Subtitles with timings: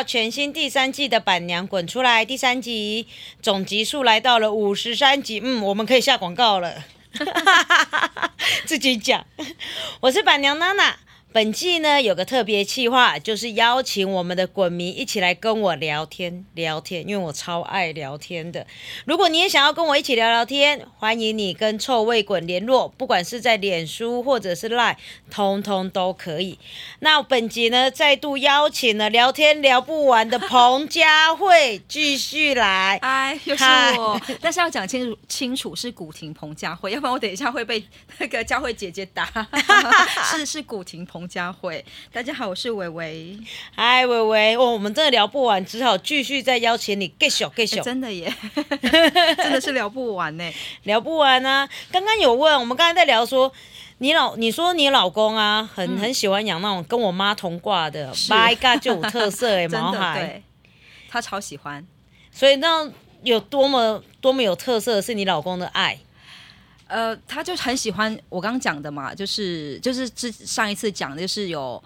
[0.00, 3.06] 到全新第三季的《板娘滚出来》第三集，
[3.42, 5.42] 总集数来到了五十三集。
[5.44, 6.84] 嗯，我们可以下广告了，
[8.64, 9.26] 自己讲。
[10.00, 10.96] 我是板娘娜娜。
[11.32, 18.66] 本季呢有个特别企划，就是邀请我们的滚迷一起来跟我聊天聊天，因为我超爱聊天的。
[19.04, 24.96] 如果你也想要跟我一起聊聊天，欢迎你跟臭味滚联络，不管是在脸书或者是 Line，
[25.30, 26.58] 通通都可以。
[26.98, 32.98] 那本集呢再度邀请了聊天聊不完的彭佳慧继续来。
[33.02, 33.64] 哎，又是
[33.96, 37.84] 我， 但是要讲清楚清楚是古婷彭佳慧，要不然我等一下会被
[38.18, 39.30] 那个佳慧姐姐打。
[40.32, 43.38] 是是古婷彭佳慧，大家好，我是伟伟，
[43.74, 47.78] 嗨，伟伟，哦，我们真的聊不完，只好继续再邀请你继续继续。
[47.78, 48.32] 哎真的耶，
[49.36, 50.52] 真的是聊不完呢。
[50.84, 51.68] 聊不完啊！
[51.90, 53.52] 刚刚有问，我们刚才在聊说，
[53.98, 58.30] 你老你说你老公啊，很、很喜欢养那种跟我妈同挂的，嗯是。
[58.30, 60.42] 八一嘎就有特色 的毛孩，
[61.08, 61.86] 他超喜欢。
[62.32, 62.90] 所以那
[63.22, 65.98] 有多么多么有特色的是你老公的爱，
[66.90, 71.82] 呃，他就很喜欢我刚刚讲的嘛，就是就是之上一次讲的就是有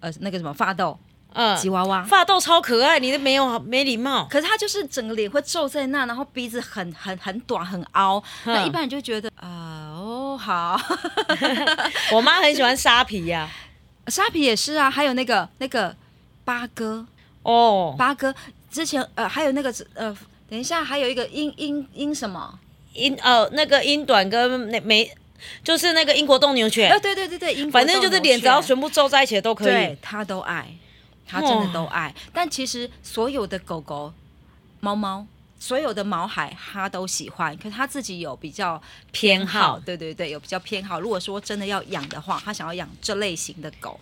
[0.00, 0.98] 呃那个什么发豆
[1.32, 10.80] 嗯，吉娃娃，发豆超可爱，你都没有没礼貌，可是他就是整个脸会皱在那，然后鼻子很很很短很凹，那一般人就觉得啊、哦好，
[12.14, 13.50] 我妈很喜欢沙皮呀、
[14.06, 15.96] 沙皮也是啊，还有那个那个
[16.44, 17.04] 八哥。
[17.42, 18.34] 哦，八哥
[18.70, 20.16] 之前呃还有那个呃
[20.48, 22.58] 等一下还有一个英英英什么？
[22.94, 25.08] 英呃那个英短跟那没，
[25.62, 29.98] 就是那个英国斗牛犬，呃对对对对，英国反正就是脸只要全部皱在一起的都可以对。
[30.00, 30.72] 他都爱，
[31.26, 32.14] 他真的都爱。
[32.32, 34.12] 但其实所有的狗狗、
[34.80, 35.26] 猫猫，
[35.58, 38.80] 所有的毛孩他都喜欢，可是他自己有比较
[39.12, 41.00] 偏好对对对，有比较偏好。
[41.00, 43.98] 如果说真的要养的话，他想要养这类型的狗。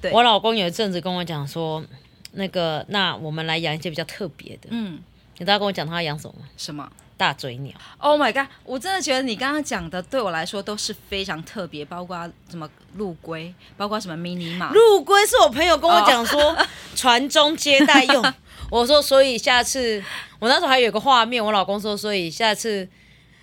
[0.00, 1.84] 对我老公有一阵子跟我讲说，
[2.32, 4.68] 那个那我们来养一些比较特别的。
[4.70, 5.00] 嗯，
[5.38, 6.48] 你知道跟我讲他要养什么吗？
[6.56, 7.74] 什么大嘴鸟。
[7.98, 8.46] ？Oh my god！
[8.64, 14.70] 我真的觉得你刚刚讲的对我来说都是非常特别，包括什么陆龟，包括什么迷你马。
[14.72, 16.56] 陆龟是我朋友跟我讲说，
[16.96, 18.32] 传宗接代用。
[18.70, 20.02] 我说，所以下次
[20.38, 22.88] 我那时候还有个画面，我老公说，所以下次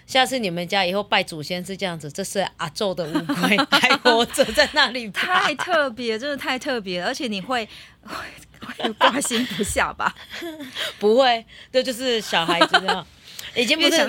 [0.05, 7.67] 下次你们家以后拜祖先是这样子，这是阿宙的乌龟还活着在那里太特别，真的太特别了，而且你会
[8.05, 8.15] 会
[8.83, 10.13] 会挂心不下吧？
[10.99, 13.05] 不会，这就是小孩子这样，
[13.55, 14.05] 已经不越是。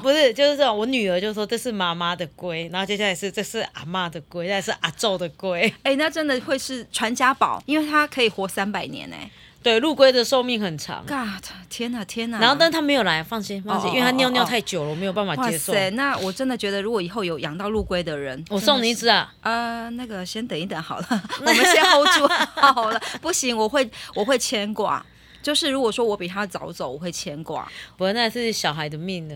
[0.00, 0.76] 不是，就是这种。
[0.76, 5.72] 我女儿就说这是妈妈的龟，然后接下来是这是阿妈的龟，再是阿宙的龟。
[5.82, 9.30] 哎、那真的会是传家宝，因为它可以活三百年哎、
[9.62, 11.04] 对，陆龟的寿命很长。
[11.06, 12.38] God，天哪，天哪！
[12.38, 15.72] 然后，但他没有来，放心放心，因为他尿尿太久了，我没有办法接受。
[15.72, 19.32] 哇塞，那我真的觉得，如果以后有养到陆龟的人，我送你一只啊！
[19.42, 23.00] 呃，那个先等一等好了， 我们先 hold 住好了。
[23.20, 25.04] 不行，我会我会牵挂。
[25.48, 27.66] 就是如果说我比他早走，我会牵挂。
[27.96, 29.34] 不过那是小孩的命呢。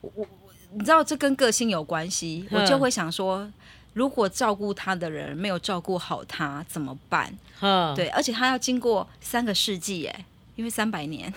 [0.00, 0.26] 我
[0.72, 3.46] 你知道这跟个性有关系，嗯我就会想说，
[3.92, 7.30] 如果照顾他的人没有照顾好他怎么办？
[7.60, 10.24] 嗯，对，而且他要经过三个世纪，哎，
[10.54, 11.32] 因为三百年。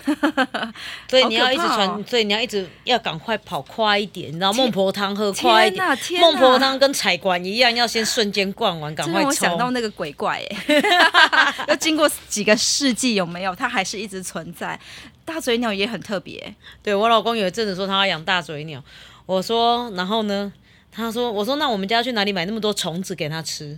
[1.10, 5.86] 所以你要一直传，所以你要一直要赶快跑快一点，你知道孟婆汤喝快一点。
[6.20, 9.72] 孟婆汤跟采管一样，要先瞬间灌完，赶快这让我想到。
[9.72, 13.56] 那个鬼怪哎， 要经过几个世纪有没有？
[13.56, 14.80] 它还是一直存在。
[15.24, 18.84] 大嘴鸟也很特别，对我老公有一阵子说他要养大嘴鸟，
[19.26, 20.54] 我说，然后呢？
[20.98, 23.78] 他说：“我说那我们家去哪里买那么多虫子给他吃？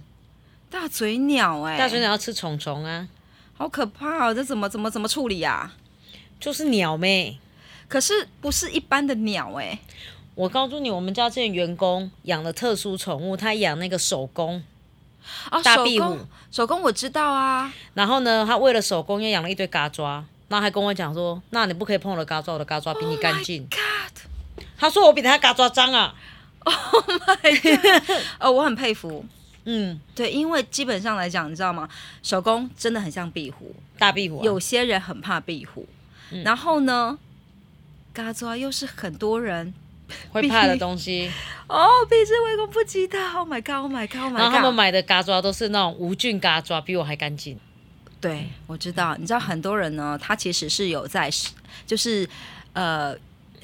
[0.69, 3.07] 大嘴鸟哎，大嘴鸟要吃虫虫啊，
[3.57, 4.33] 好可怕哦！
[4.33, 5.73] 这怎么怎么怎么处理啊？
[6.39, 7.39] 就是鸟妹。
[7.89, 9.79] 可是不是一般的鸟哎，
[10.35, 14.61] 我告诉你，我们家之前员工养了特殊宠物，他养那个手工，
[15.49, 16.17] 哦，大壁虎
[16.51, 23.65] 手工，我知道啊，然后呢，他为了手工又养了一堆嘎抓，然后还跟我讲说，那你不可以碰我的嘎抓，我的嘎抓比你干净。
[23.69, 26.13] God，他说我比他嘎抓脏啊。
[26.65, 29.25] Oh my，哦，我很佩服。
[29.69, 31.87] 嗯，对，因为基本上来讲，你知道吗？
[32.23, 35.85] 手工真的很像壁虎，大壁虎、啊、有些人很怕壁虎，
[36.31, 37.19] 嗯然后呢，
[38.13, 39.73] 嘎抓又是很多人
[40.31, 41.29] 会怕的东西，
[41.67, 43.19] 哦，避之唯恐不及的。
[43.33, 43.83] Oh my god!
[43.83, 44.21] Oh my god!
[44.21, 44.73] Oh my 他们 god!
[44.73, 47.59] 买的嘎抓都是那种无菌嘎抓，比我还干净。
[48.21, 49.17] 对，我知道。
[49.17, 51.29] 你知道很多人呢，他其实是有在，
[51.85, 52.27] 就是
[52.71, 53.13] 呃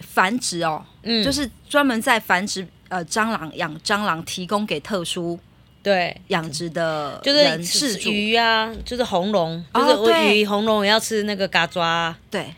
[0.01, 5.39] 繁殖哦，嗯，就是专门在繁殖呃蟑螂养蟑螂，提供给特殊
[5.83, 7.99] 对，养殖的就人是。
[8.09, 12.53] 鱼啊，就是红龙，哦就是我鱼红龙也要吃那个嘎抓啊、对，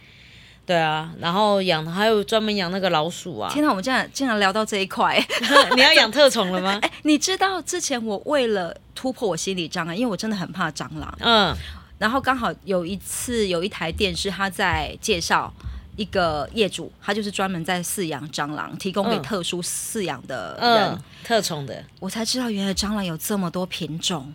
[0.64, 3.50] 对啊，然后养还有专门养那个老鼠啊。
[3.52, 5.20] 天哪，我们竟然竟然聊到这一块。
[5.76, 6.78] 你要养特宠了吗？
[6.86, 11.56] 哎，你知道之前我为了突破我心理障碍，因为我真的很怕蟑螂，嗯，
[11.98, 15.52] 然后刚好有一次有一台电视，他在介绍
[15.96, 24.34] 一个业主，他就是专门在饲养蟑螂，提供给嗯特殊饲养的人，嗯，特宠的，我才知道原来蟑螂有这么多品种。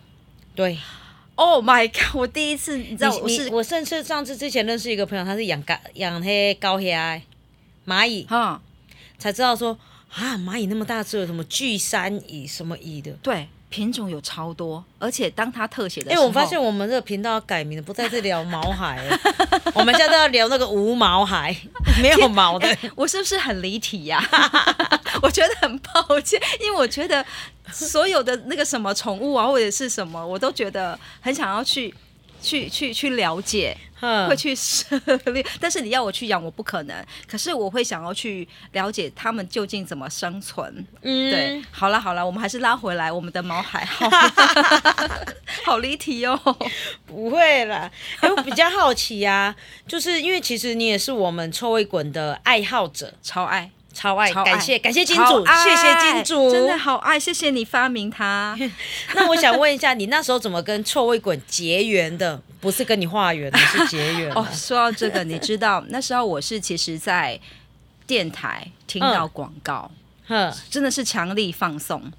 [0.55, 0.79] 对。
[1.37, 2.15] Oh my god！
[2.21, 7.23] 我第一次，你知道我是我甚至上次之前认识一个朋友，他是养高养黑高虾的
[7.87, 8.61] 蚂蚁，哈，
[9.17, 9.79] 才知道说
[10.13, 13.13] 啊，蚂蚁那么大只，有什么巨山蚁什么蚁的。
[13.23, 19.19] 对，品种有超多，而且当他特写的哎、时候，我发现我们这个频道要改名了，不再是聊毛孩了，
[19.75, 21.57] 我们现在都要聊那个无毛孩，
[22.03, 22.77] 没有毛的。
[22.97, 24.23] 我是不是很离题呀、
[25.23, 27.25] 我觉得很抱歉，因为我觉得
[27.73, 31.95] 所有的那个什么宠物啊，或者是什么，我都觉得很想要去。
[32.41, 33.77] 去去去了解，
[34.29, 34.97] 会去涉
[35.27, 37.07] 猎，但是你要我去养，我不可能。
[37.29, 40.87] 可是我会想要去了解他们究竟怎么生存。
[41.03, 44.09] 嗯对，好了好了，我们还是拉回来我们的毛海，好，
[45.65, 46.39] 好离题哦。
[47.07, 47.91] 不会啦。
[48.21, 49.55] 哎、我比较好奇啊，
[49.87, 58.57] 就是因为其实你也是我们臭味滚的爱好者，超爱，超爱，感谢感谢金主，谢谢金主，真的好爱，谢谢你发明它。
[59.15, 62.41] 那我想问一下，你那时候怎么跟臭味滚结缘的？
[62.61, 64.53] 不是跟你化缘的，是结缘 哦，的。
[64.55, 67.39] 说到这个，你知道那时候我是其实，在
[68.07, 69.91] 电台听到广告，
[70.27, 72.13] 哼，真的是强力放送。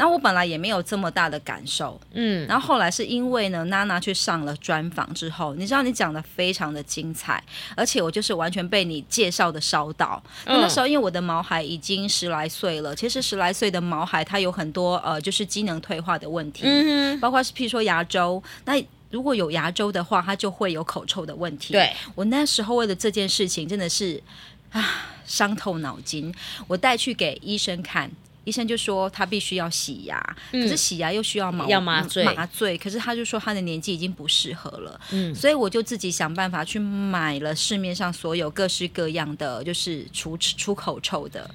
[0.00, 7.44] 然后我本来也没有这么大的感受，嗯，然后后来是因为呢，娜娜去上了专访之后，你知道你讲的非常的精彩，
[7.76, 10.22] 而且我就是完全被你介绍的烧到。
[10.46, 21.74] 那那时候因为我的毛孩已经十来岁了，其实十来岁的毛孩它有很多呃就是机能退化的问题，嗯，包括是譬如说牙周，那如果有牙周的话，它就会有口臭的问题。
[21.74, 24.22] 对，我那时候为了这件事情真的是
[24.70, 24.82] 啊
[25.26, 26.34] 伤透脑筋，
[26.66, 28.10] 我带去给医生看。
[28.44, 30.18] 医生就说他必须要洗牙，
[30.50, 32.24] 可是洗牙又需要麻嗯要麻醉。
[32.24, 35.34] 麻醉，可是他就说他的年纪已经不适合了，嗯。
[35.34, 41.48] 所以我就自己想办法去买了市面上所有各式各样的就是除除口臭的，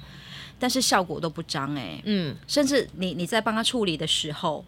[0.58, 4.64] 但是效果都不彰哎、嗯，甚至你你在帮他处理的时候，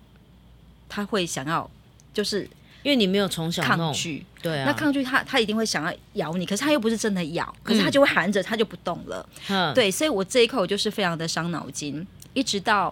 [0.88, 1.71] 他会想要
[2.12, 2.49] 就是
[2.88, 9.29] 因为你没有从小，抗拒，对啊，那抗拒他他一定会想要咬你，可是他又不是真的咬，可是他就会含着，他就不动了。
[9.50, 12.90] 嗯，对，所以我这一口就是非常的伤脑筋，一直到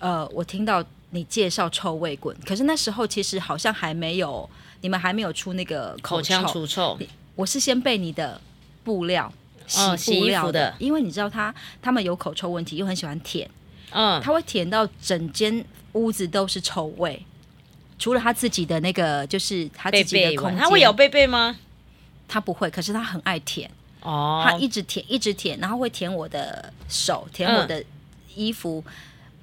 [0.00, 4.50] 呃我听到你介绍臭味滚，可是那时候其实好像还没有，
[4.80, 6.98] 你们还没有出那个口口，腔除臭，
[7.36, 8.40] 我是先被你的
[8.82, 9.32] 布料。
[9.76, 11.52] 哦洗布料服的因为你知道他
[11.82, 13.50] 他们有口臭问题，又很喜欢舔，
[13.90, 15.64] 嗯，他会舔到整间
[15.94, 17.20] 屋子都是臭味，
[17.98, 21.56] 除了他自己的那个就是他自己的空间，他会咬贝贝吗？
[22.28, 23.70] 他不会，可是他很爱舔，
[24.02, 27.82] 哦，他一直舔一直舔，然后会舔我的手，舔我的
[28.34, 28.84] 衣服，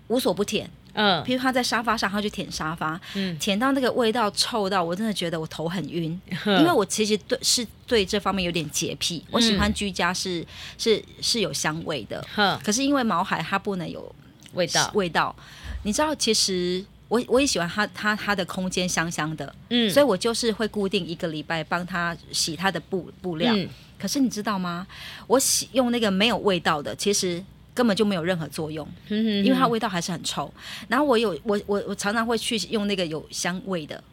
[0.07, 0.69] 无所不舔。
[0.93, 1.23] 嗯。
[1.23, 3.35] 譬如他在沙发上，他就舔沙发，嗯。
[3.39, 10.45] 舔到那个味道臭到我真的觉得我头很晕，因为我其实对是对这方面有点洁癖，我喜欢居家是
[10.77, 12.23] 是是有香味的，
[12.63, 14.13] 可是因为毛孩它不能有
[14.53, 15.35] 味道，味道，
[15.83, 16.85] 你知道其实。
[17.13, 23.53] 我我也喜欢它，它它的空间香香的，嗯，所以我就是会固定一个礼拜帮他洗他的布布料。
[23.55, 23.69] 嗯
[23.99, 24.85] 可是你知道吗？
[25.27, 27.41] 我洗用那个没有味道的，其实
[27.73, 30.51] 根本就没有任何作用，嗯因为它味道还是很臭。
[30.89, 34.03] 然后我有我我我常常会去用那个有香味的，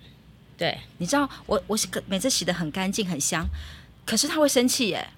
[0.56, 3.44] 对，你知道我我洗每次洗的很干净很香，
[4.06, 5.08] 可是他会生气耶。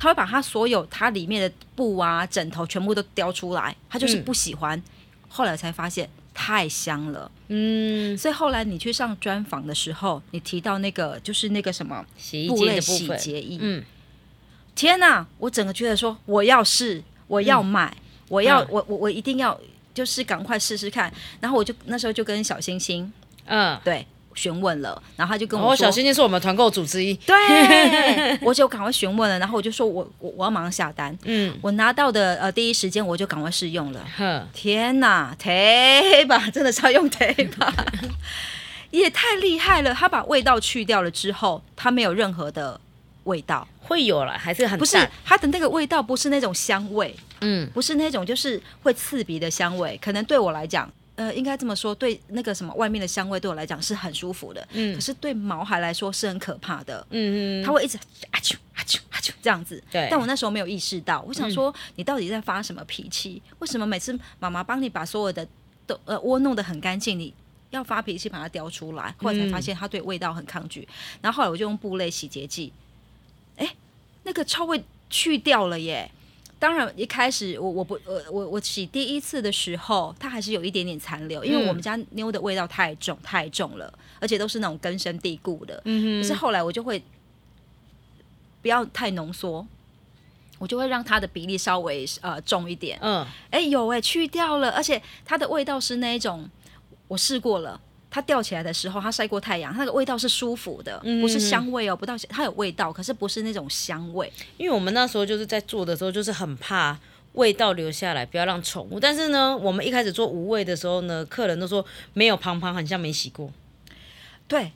[0.00, 4.80] 他会把他所有它里面的布啊、枕头全部都叼出来，他就是嗯不喜欢。
[5.28, 6.08] 后来才发现
[6.40, 13.84] 太香了，嗯，所以后来你去上专访的时候，你提到那个就是那个什么洗衣机的洗洁液，嗯，
[14.76, 15.26] 天哪！
[15.38, 17.92] 我整个觉得说我要试，我要买，
[18.28, 18.66] 我要、嗯。
[18.70, 19.60] 我我我一定要，
[19.92, 21.12] 就是赶快试试看。
[21.40, 23.12] 然后我就那时候就跟小星星
[23.46, 27.34] 嗯，对询问了，然后他就跟我哦，说，小星星是我们团购组之一，对，
[28.42, 31.16] 我就赶快询问了，然后我就说我我我要马上下单。
[31.24, 34.04] 嗯，我拿到的呃第一时间我就赶快试用了。
[34.16, 37.74] 哼，天哪，忒吧， 真的是要用忒吧，
[38.90, 39.92] 也太厉害了！
[39.92, 42.80] 他把味道去掉了之后，它没有任何的
[43.24, 43.66] 味道。
[43.80, 49.98] 会有了，还是很不是淡它的那个味道，不是那种香味，嗯，不是那种就是会刺鼻的香味。
[50.02, 50.86] 可能对我来讲，
[51.18, 57.04] 呃，应该这么说，对那个什么外面的香味对我来讲是很舒服的，嗯可是对毛孩来说是很可怕的。
[57.10, 57.98] 嗯嗯，它会一直
[58.30, 63.42] 啊啾啊啾啊啾这样子，对但我那时候没有意识到，我想说你到底在发什么脾气？
[63.58, 65.44] 为什么每次妈妈帮你把所有的
[65.88, 67.34] 都呃窝弄得很干净，你
[67.70, 69.12] 要发脾气把它叼出来？
[69.18, 70.86] 后来才发现它对味道很抗拒，
[71.20, 72.72] 然后后来我就用布类洗洁剂，
[73.56, 73.68] 哎，
[74.22, 76.08] 那个臭味去掉了耶。
[76.58, 85.80] 当然一开始我我不我我我洗第一次的时候，它还是有一点点残留，因为我们家妞的味道太重太重了，而且都是那种根深蒂固的。
[85.84, 87.02] 嗯可是后来我就会
[88.60, 89.64] 不要太浓缩，
[90.58, 92.98] 我就会让它的比例稍微呃重一点。
[93.00, 96.50] 嗯，哎、有哎、去掉了，而且它的味道是那一种，
[97.06, 97.80] 我试过了。
[98.10, 104.32] 它吊起来的时候，它晒过太阳，它那个味道是舒服的，嗯不是香味哦，不到它有味道，可是不是那种香味。
[104.56, 106.98] 因为我们那时候就是在做的时候，就是很怕
[107.34, 108.98] 味道留下来，不要让宠物。
[108.98, 111.84] 但是呢，我们一开始做无味的时候呢，客人都说
[112.14, 113.52] 没有胖胖，很像没洗过，
[114.46, 114.72] 对，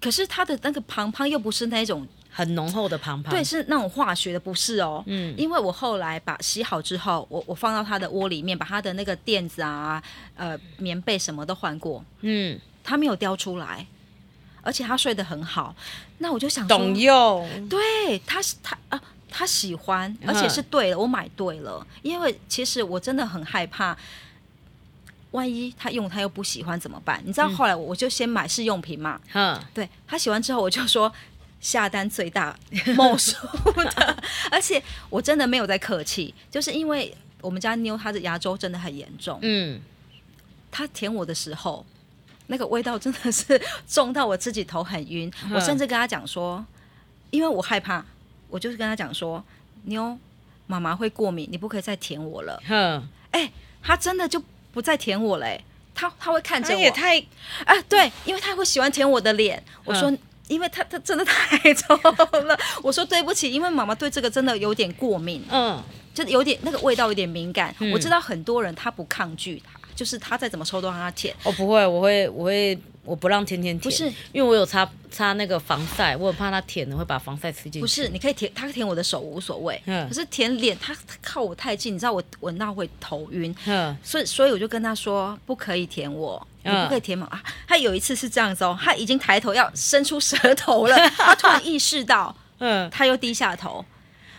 [0.00, 2.06] 可是它的那个胖胖又不是那种，
[2.40, 3.30] 很浓厚的胖胖。
[3.30, 5.04] 对，，是那种化学的，不是哦。
[5.06, 10.02] 嗯，因为我后来把洗好之后，我我放到它的窝里面，把它的那个垫子啊、
[10.36, 13.86] 呃棉被什么都换过，嗯，它没有叼出来，
[14.62, 15.74] 而且它睡得很好。
[16.18, 17.68] 那我就想懂用。
[17.68, 21.86] 对，他是他啊，他喜欢，而且是对了，我买对了。
[22.02, 23.96] 因为其实我真的很害怕，
[25.30, 27.22] 万一他用他又不喜欢怎么办？
[27.24, 31.10] 你知道后来我就先买试用品嘛，嗯，对他喜欢之后，我就说
[31.60, 32.58] 下单最大
[32.96, 33.34] 某数
[33.94, 39.80] 的，而且我真的没有在客气，就是因为我们家妞她的牙周真的很严重，嗯，
[40.70, 41.84] 她舔我的时候。
[42.52, 45.52] 那个味道真的是重到我自己头很晕，嗯。
[45.54, 46.66] 我甚至跟她讲说，
[47.30, 48.04] 因为我害怕，
[48.48, 49.40] 我就是跟她讲说，
[49.84, 50.18] 妞，
[50.66, 52.60] 妈妈会过敏，你不可以再舔我了。
[52.66, 53.08] 哼，
[53.80, 55.64] 他真的就不再舔我嘞、
[55.94, 57.20] 她她会看着我，也太
[57.64, 59.62] 啊，对，因为她会喜欢舔我的脸。
[59.84, 60.18] 我说，嗯
[60.50, 62.58] 因为他他真的太臭了。
[62.82, 65.80] 我说对不起，因为妈妈对这个真的有点过敏，嗯
[66.12, 67.72] 就是有点那个味道有点敏感。
[67.78, 71.32] 嗯我知道很多人他不抗拒它，就是他再怎么臭都让他舔。
[71.44, 77.80] 我不会，我会，我会，我不让天天舔，不是，因为我有擦擦那个防晒，我很怕它舔了会把防晒吃进去。
[77.80, 80.06] 不是，你可以舔，它舔我的手无所谓，嗯。
[80.08, 87.24] 可是舔脸，他他靠我太近，你知道我闻到会头晕，嗯，所以所以我就跟他说不可以舔我，你嗯不可以舔我。
[87.26, 87.42] 啊。
[87.66, 93.84] 他有一次是这样子哦，他已经抬头要伸出舌头了， 他突然意识到，嗯，他又低下头。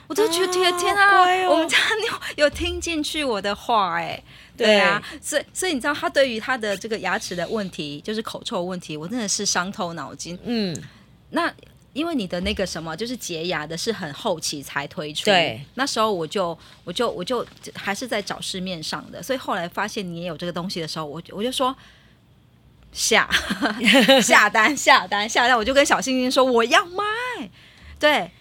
[0.07, 1.51] 我就觉得啊天啊，哦。
[1.51, 4.21] 我们家妞有听进去我的话哎、
[4.61, 10.37] 对啊，所以所以你知道他对于他的这个牙齿的问题，就是口臭问题，我真的是伤透脑筋。
[10.43, 10.75] 嗯，
[11.31, 11.51] 那
[11.93, 21.75] 因为你的那个什么，就是洁牙的是很后期才推出，对，那时候我就我就我就还是在找市面上的，所以后来发现你也有这个东西的时候，我我就说
[22.93, 23.29] 下
[24.23, 27.03] 下单下单下单，我就跟小星星说我要卖，
[27.99, 28.31] 对，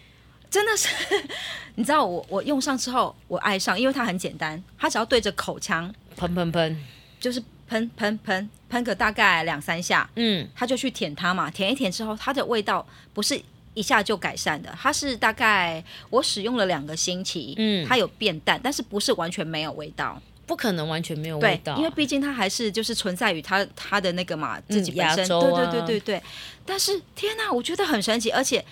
[0.49, 0.89] 真的是。
[1.77, 6.77] 你知道我我用上之后我爱上，因为它很简单，它只要对着口腔喷喷喷，
[7.19, 10.47] 就是喷喷喷喷个大概两三下，嗯。
[10.55, 13.41] 他就去舔它嘛，舔一舔之后，它的味道不是
[13.75, 17.87] 一下就改善的，它是大概我使用了两个星期，嗯。
[17.87, 25.71] 它有变淡，但是不是完全没有味道，不可能完全没有味对道，，因为毕竟它还是就是存在于它它的那个嘛自己本身，对啊。
[25.71, 26.23] 对对对对。
[26.67, 28.65] 但是天哪，我觉得很神奇，而且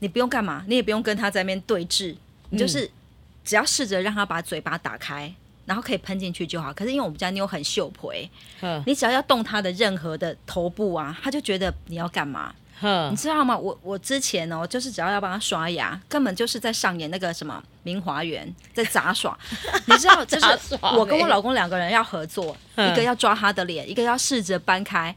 [0.00, 2.14] 你不用干嘛，你也不用跟它在那边对峙，
[2.50, 2.90] 你嗯就是
[3.44, 5.34] 只要试着让它把嘴巴打开。
[5.68, 8.10] 然后可以喷进去就好，可是因为我们家妞很秀婆，
[8.58, 8.82] 哼。
[8.86, 12.54] 你只要要动它的任何的头部啊，它就觉得你要干嘛，
[13.10, 13.54] 你，知道吗？
[13.54, 19.38] 我我之前哦，就是只要要帮它刷牙，根本就是在上演那个什么明华园，在杂耍。
[19.84, 20.46] 你知道，就是
[20.80, 25.14] 我跟我欸老公两个人要合作，嗯一个要抓他的脸，一个要试着搬开。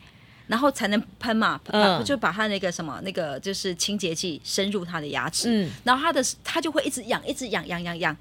[0.48, 1.98] 然后才能喷嘛，嗯。
[1.98, 8.17] 把就把他那个什么那个就是清洁剂深入他的牙齿，嗯，然后他的他就会一直痒，一直痒痒痒痒，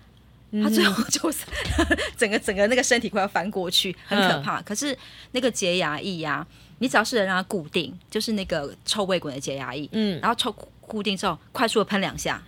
[0.62, 1.44] 他最后就是
[2.16, 4.60] 整个整个那个身体快要翻过去，很可嗯怕。
[4.62, 4.96] 可是
[5.32, 6.46] 那个洁牙液呀、
[6.78, 12.42] 你只要试着让它固定，就是那个臭味滚的洁牙液，嗯，然后臭固定之后，快速的喷两下，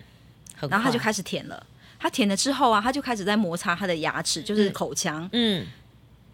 [0.68, 1.66] 然后他就开始舔了。
[2.00, 5.64] 他舔了之后啊，他就开始在摩擦他的牙齿，就是口腔，嗯，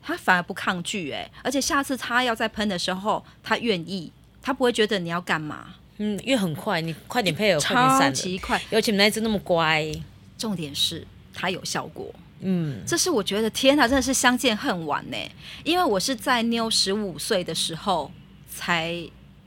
[0.03, 4.11] 他反而不抗拒哎、而且下次他要再喷的时候，他愿意，
[4.41, 8.11] 他不会觉得你要干嘛，嗯，因为很快，你快点配合，快点超。
[8.11, 8.59] 级快。
[8.71, 9.93] 尤其那只那么乖，
[10.39, 11.07] 重点是
[11.41, 15.17] 它有效果，嗯，这是我觉得天哪，真的是相见恨晚呢。
[15.63, 18.11] 因为我是在妞十五岁的时候
[18.53, 18.93] 才，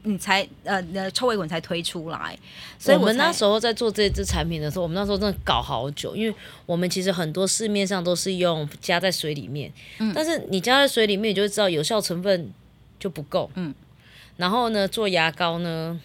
[0.03, 2.37] 你才呃呃臭味滚才推出来，
[2.79, 6.33] 所以我们那时候在做这支产品的时候，我们那时候真的搞好久，因为
[6.65, 9.69] 我们其实很多市面上都是用加在水里面，
[9.99, 10.13] 嗯。
[10.15, 12.53] 但是你加在水里面，你就会知道有效成分
[12.97, 13.75] 就不够，嗯，
[14.37, 15.99] 然后呢，做牙膏呢，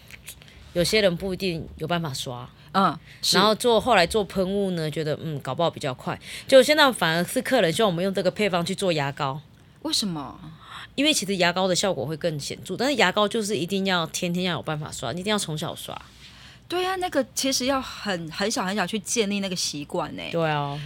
[0.73, 2.47] 有些人不一定有办法刷，
[2.79, 2.95] 嗯，
[3.33, 9.41] 然后做后来做喷雾呢，觉得嗯搞不好比较快，就现在反而是客人希望我们用这个配方去做牙膏。
[9.81, 10.39] 为什么？
[10.93, 15.99] 因为其实牙膏的效果会更显著，但是牙膏就是一定要天天要有办法刷，你一定要从小刷。
[16.67, 20.21] 对啊，那个其实要很很小很小去建立那个习惯呢。
[20.31, 20.79] 对啊，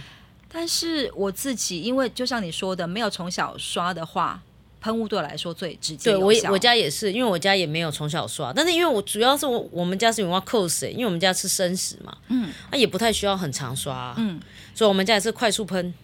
[0.48, 4.40] 但是我自己，因为就像你说的，没有从小刷的话，
[4.82, 14.40] 喷雾对我来说最直接对我我家也是，因为我家也没有从小刷，但是因为我主要是我我们家是永旺 cos，、因为我们家吃生食嘛，嗯，那、也不太需要很常刷，嗯，
[14.74, 15.94] 所以我们家也是快速喷。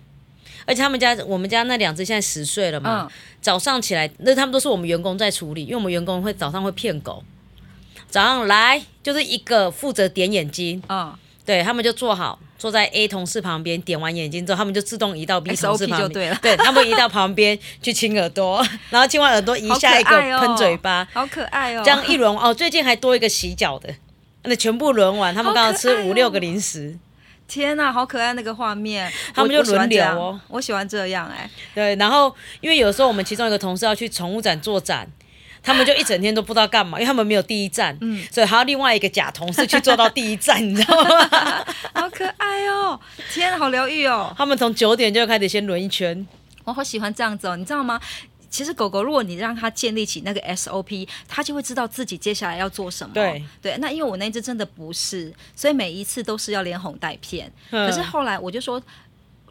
[0.64, 3.10] 而且他们家我们家那两只现在十岁了嘛，嗯。
[3.40, 7.24] 早上起来那他们都是我们员工在处理，因为我们员工会早上会骗狗，
[8.08, 11.12] 早上来就是一个负责点眼睛，嗯。
[11.46, 20.10] 对他们就做好，坐在 A 同事旁边，点完眼睛之后，他们就自动移到 B 同事旁边，对对他们移到旁边去亲耳朵，然后亲完耳朵移下一个
[20.40, 23.88] 喷嘴巴，好可爱哦，这样一轮哦，最近还多一个洗脚的，
[24.42, 26.98] 那全部轮完，他们刚好吃五六个零食，
[27.46, 30.40] 天呐，好可爱那个画面，他们就轮流哦。
[30.48, 35.08] 我喜欢这样哎、对，然后因为有时候我们其中一个同事要去宠物展做展。
[35.68, 41.28] 他们就一整天都不知道干嘛，因为他们没有第一站，嗯，所以还要另外一个假同事去做到第一站，你知道吗？
[41.92, 42.98] 好可爱哦，
[43.30, 46.26] 天啊，好疗愈哦，他们从九点就开始先轮一圈，
[46.64, 48.00] 我好喜欢这样子哦，你知道吗？
[48.50, 53.12] 其实狗狗，如果你让它建立起那个 SOP，它就会知道自己接下来要做什么。
[53.12, 57.52] 对对，那因为我那只真的不是，所以每一次都是要连哄带骗。
[57.70, 58.82] 可可是后来我就说，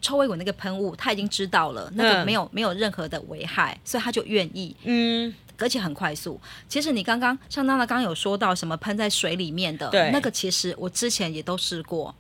[0.02, 6.40] 臭味滚那个喷雾，它已经知道了，那个嗯没有、没有任何的危害，所以它就愿意，嗯，而且很快速。
[6.68, 12.14] 其实你刚刚像娜娜刚刚有说到什么喷在水里面的，那个其实我之前也都试过，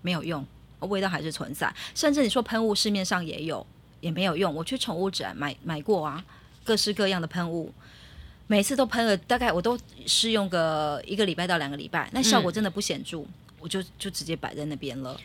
[0.00, 0.44] 没有用，
[0.80, 1.72] 味道还是存在。
[1.94, 3.66] 甚至你说喷雾市面上也有，
[4.00, 4.54] 也没有用。
[4.54, 6.24] 我去宠物展买买过啊，
[6.64, 7.72] 各式各样的喷雾。
[8.48, 13.24] 每次都喷了，大概我都试用个一个礼拜到两个礼拜，那效果真的不显著，
[13.58, 15.18] 我就就直接摆在那边了。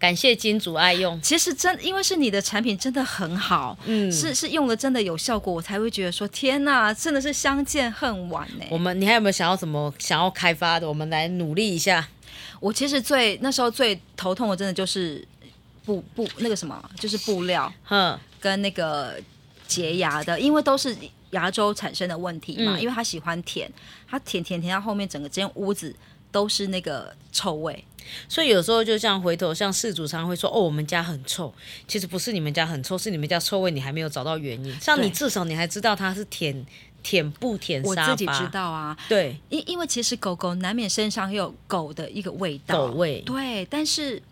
[0.00, 8.64] 感谢金主爱用，其实真因为是你的产品真的很好，嗯，是是用了真的有效果，我才会觉得说天哪，真的是相见恨晚呢。
[8.70, 10.88] 我们你还有没有想要什么想要开发的？
[10.88, 12.08] 我们来努力一下。
[12.60, 15.22] 我其实最那时候最头痛的，真的就是
[15.84, 19.20] 布布那个什么，就是布料哼，跟那个
[19.68, 20.96] 洁牙的，因为都是
[21.32, 22.78] 牙周产生的问题嘛。
[22.78, 23.70] 嗯因为他喜欢舔，
[24.08, 25.94] 他舔舔舔到后面整个间屋子
[26.30, 27.84] 都是那个臭味。
[28.28, 31.52] 所以有时候就像回头，像事主常会说：“哦，我们家很臭。”
[31.86, 34.80] 其实不是你们家很臭，是你们家臭味你还没有找到原因。
[34.80, 36.66] 像你至少你还知道它是舔
[37.02, 43.20] 舔不舔我沙发，自己知道啊，对因因为其实狗狗难免身上有狗的一个味道，狗味。
[43.20, 44.22] 对，但是。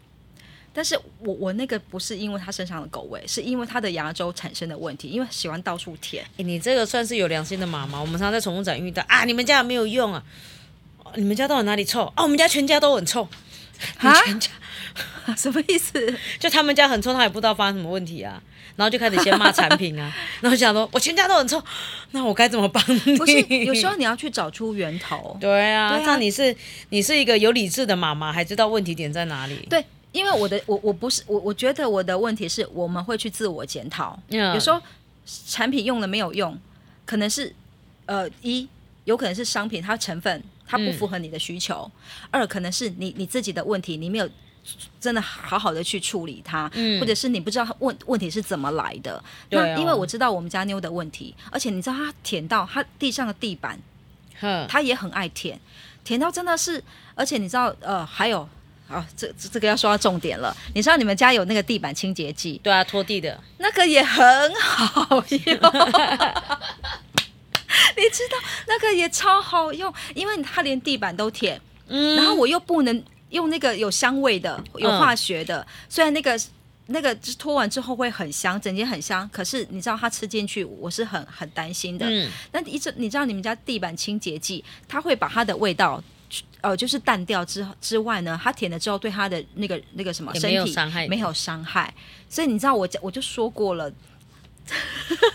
[0.70, 6.24] 但是我我那个不是因为它身上的狗味，是因为它的牙周产生的问题，因为喜欢到处舔。
[6.36, 7.98] 诶你这个算是有良心的妈妈。
[8.00, 10.22] 我们常常在宠物展遇到啊，你们家有没有用啊？
[11.08, 12.04] 哦你们家到底哪里臭？
[12.16, 13.26] 啊，我们家全家都很臭。
[14.00, 14.50] 你啊全家
[15.36, 16.14] 什么意思？
[16.38, 18.42] 就他们家很臭，他也不知道发生什么问题啊，
[18.76, 21.62] 然后就开始先骂产品啊， 然后想说我全家都很臭，
[22.12, 23.16] 那我该怎么帮你？
[23.16, 25.36] 不是，有时候你要去找出源头。
[25.40, 26.54] 对啊，那啊你是
[26.88, 29.66] 你是一个有理智的妈妈，还知道问题点在哪里。
[29.70, 34.18] 对，因为我的我我不是我，我觉得我的问题是我们会去自我检讨。
[34.30, 34.80] 嗯有时候
[35.46, 36.58] 产品用了没有用，
[37.04, 37.54] 可能是
[38.06, 38.66] 呃一
[39.04, 41.90] 有可能是商品它成分它不符合你的需求，
[42.30, 44.28] 二可能是你你自己的问题，你没有。
[45.00, 49.22] 真的好好的去处理它，嗯或者是你不知道它问问题是怎么来的。
[49.48, 53.80] 对哦那因为我知道我们家妞的问题，而且你知道她舔到她地上的地板，
[54.68, 55.58] 她，也很爱舔，
[56.04, 58.46] 舔到真的是，而且你知道，呃，还有
[58.88, 60.54] 啊，这这这个要说到重点了。
[60.74, 65.58] 你知道你们家有那个地板清洁剂，对啊，拖地的，那个也很好 用。
[67.98, 76.40] 你知道那个也超好用，因为它连地板都舔，嗯然后我又不能用那个有香味的、有化学的，虽然那个
[76.86, 82.06] 那个就是拖完之后会很香，整间很香，可是你知道它吃进去，我是很很担心的。
[82.08, 86.02] 嗯，那你一直你知道你们家地板清洁剂，它会把它的味道。
[86.60, 91.94] 呃，就是淡掉之之外呢，它舔了之后对它的那个那个什么也没有身体伤害没有伤害，
[92.28, 93.90] 所以你知道我我就说过了，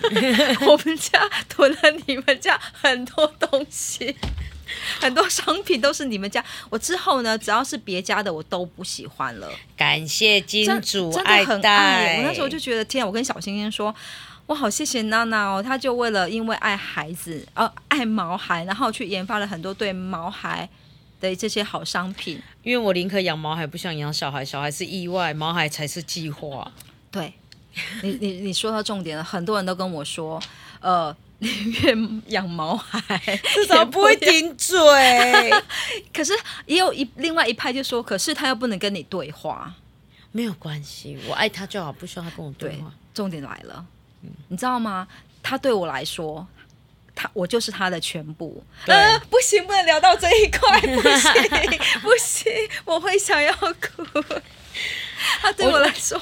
[0.68, 4.16] 我们家囤了你们家很多东西，
[5.00, 6.44] 很多商品都是你们家。
[6.70, 9.50] 我之后呢，只要是别家的我都不喜欢了。
[9.76, 11.70] 感谢金真主真的很戴。
[11.70, 12.18] 爱。
[12.18, 13.08] 我那时候就觉得，天啊！
[13.08, 13.94] 我跟小星星说。
[14.46, 20.68] 我好谢谢娜娜哦，她就为了因为爱孩子，呃，爱毛孩，然后去研发了很多对毛孩
[21.22, 22.42] 的这些好商品。
[22.62, 26.70] 因为我宁可养毛孩，不想养小孩，小孩是意外，毛孩才是计划。
[27.10, 27.34] 对，
[28.04, 30.42] 你你你说到重点了，很多人都跟我说，
[30.80, 33.18] 呃，宁愿养毛孩，
[33.54, 34.78] 至少不会顶嘴。
[36.14, 36.34] 可是
[36.66, 39.74] 也有一另外一派就说，可是他又不能跟你对话。
[40.32, 43.86] 没有关系，我爱他就好，不需要他跟我对对话。，重点来了，
[44.48, 45.08] 你知道吗？
[45.44, 46.48] 他对我来说，
[47.14, 48.64] 他我就是他的全部。
[48.88, 52.52] 呃不行，不能聊到这一块，不行，不行，
[52.86, 54.04] 我会想要哭。
[55.42, 56.20] 他对我来说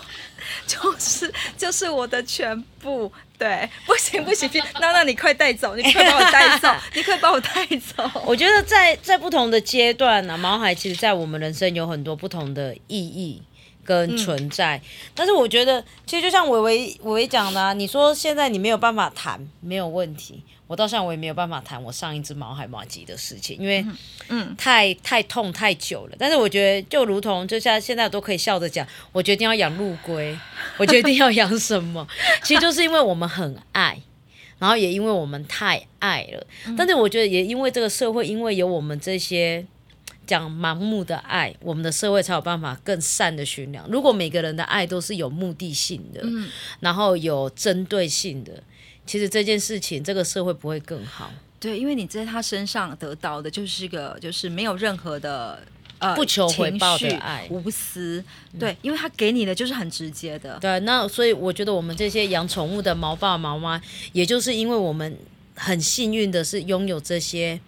[0.67, 3.12] 就是就是我的全部。
[3.38, 4.47] 对，不行不行，
[4.80, 8.10] 娜娜你快带走，你快把我带走， 你快把我带走。
[8.26, 13.41] 我觉得在在不同的阶段呢、毛孩其实在我们人生有很多不同的意义。
[13.84, 14.80] 跟存在，
[15.15, 20.43] 但是我觉得，其实就像伟伟伟伟讲的、啊，你说现在你没有办法谈，没有问题。
[20.72, 23.86] 我到现在我也没有办法谈我上一只毛海马吉的事情，因为
[24.30, 26.16] 嗯太太痛太久了。
[26.18, 30.34] 但是我觉得，就如同就像现在都可以笑着讲，我决定要养陆龟，
[30.78, 32.08] 我决定要养什么，
[32.42, 34.00] 其实就是因为我们很爱。
[34.60, 39.66] 然后也因为我们太爱了，但是我觉得也因为这个社会，因为有我们这些
[40.28, 43.90] 讲盲目的爱，我们的社会才有办法更善的寻良。
[43.90, 46.22] 如果每个人的爱都是有目的性的，
[46.80, 48.62] 然后有针对性的，
[49.06, 51.32] 其实这件事情这个社会不会更好。
[51.60, 55.62] 对，因为你在他身上得到的就是一个，就是没有任何的
[56.00, 58.24] 呃不求回报的爱无私。
[58.60, 60.58] 对，因为他给你的就是很直接的。
[60.60, 63.80] 对，那所以我觉得我们这些养宠物的毛爸毛妈，
[64.12, 65.16] 也就是因为我们
[65.56, 67.60] 很幸运的是拥有这些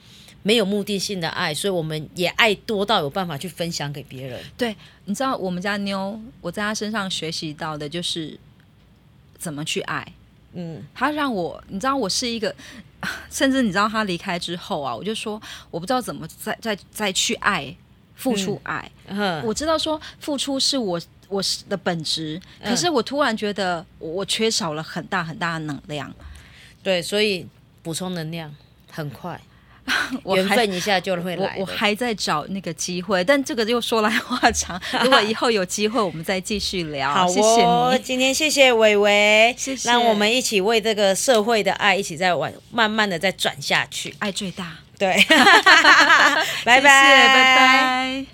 [0.41, 4.41] 没有目的性的爱，所以我们也爱多到有办法去分享给别人。
[4.58, 8.39] 对，你知道我们家妞，我在她身上学习到的就是
[9.38, 10.13] 怎么去爱。
[10.54, 12.54] 嗯，他让我，你知道我是一个，
[13.30, 17.76] 甚至你知道他离开之后啊，我就说我不知道怎么再再再去爱，
[18.16, 18.89] 付出爱。
[19.08, 26.13] 哼，我知道说付出是我我的本质，可嗯是我突然觉得我我缺少了很大很大的能量。
[26.84, 27.48] 对，所以
[27.82, 28.54] 补充能量
[28.92, 29.39] 很快，
[30.26, 31.62] 缘分一下就会来的。
[31.62, 34.82] 我还在找那个机会，但这个又说来话长。
[35.04, 37.13] 如果以后有机会，我们再继续聊。
[37.13, 38.00] 好谢谢。
[38.04, 44.13] 今天谢谢伟伟，谢谢让我们一起为这个社会的爱一起再往慢慢的再转下去。
[44.19, 45.15] 爱最大，对，
[46.63, 48.22] 拜 谢谢拜拜。